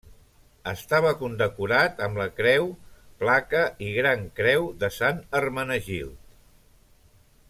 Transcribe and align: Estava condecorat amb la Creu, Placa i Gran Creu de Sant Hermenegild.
Estava 0.69 1.09
condecorat 1.19 2.01
amb 2.05 2.17
la 2.21 2.27
Creu, 2.39 2.65
Placa 3.23 3.61
i 3.89 3.93
Gran 4.01 4.25
Creu 4.41 4.67
de 4.85 4.93
Sant 4.99 5.21
Hermenegild. 5.41 6.17